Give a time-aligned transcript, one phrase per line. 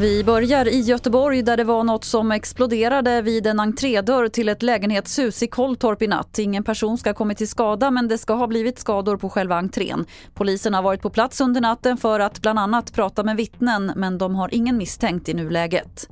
[0.00, 4.62] Vi börjar i Göteborg där det var något som exploderade vid en entrédörr till ett
[4.62, 6.38] lägenhetshus i Kolltorp i natt.
[6.38, 9.56] Ingen person ska ha kommit till skada men det ska ha blivit skador på själva
[9.56, 10.06] entrén.
[10.34, 14.18] Polisen har varit på plats under natten för att bland annat prata med vittnen men
[14.18, 16.08] de har ingen misstänkt i nuläget.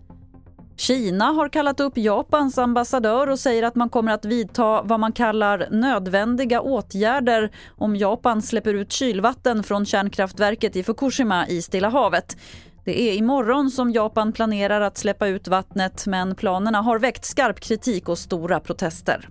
[0.78, 5.12] Kina har kallat upp Japans ambassadör och säger att man kommer att vidta vad man
[5.12, 12.36] kallar nödvändiga åtgärder om Japan släpper ut kylvatten från kärnkraftverket i Fukushima i Stilla havet.
[12.84, 17.60] Det är imorgon som Japan planerar att släppa ut vattnet men planerna har väckt skarp
[17.60, 19.28] kritik och stora protester.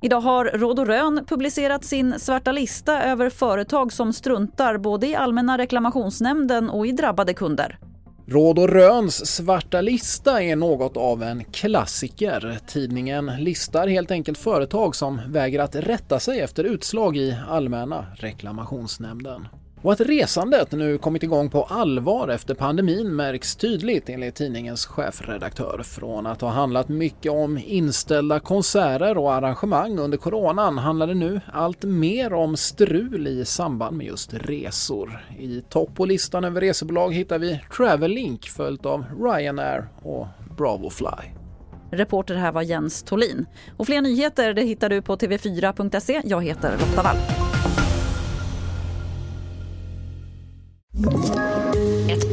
[0.00, 5.14] Idag har Råd och Rön publicerat sin svarta lista över företag som struntar både i
[5.14, 7.78] Allmänna reklamationsnämnden och i drabbade kunder.
[8.30, 12.58] Råd och Röns svarta lista är något av en klassiker.
[12.66, 19.46] Tidningen listar helt enkelt företag som vägrar att rätta sig efter utslag i Allmänna reklamationsnämnden.
[19.82, 25.82] Och att resandet nu kommit igång på allvar efter pandemin märks tydligt enligt tidningens chefredaktör.
[25.84, 31.40] Från att ha handlat mycket om inställda konserter och arrangemang under coronan handlar det nu
[31.52, 35.24] allt mer om strul i samband med just resor.
[35.38, 41.08] I topp på listan över resebolag hittar vi Travellink följt av Ryanair och Bravofly.
[41.90, 43.46] Reporter här var Jens Tolin.
[43.76, 46.22] Och fler nyheter det hittar du på tv4.se.
[46.24, 47.49] Jag heter Lotta Wall.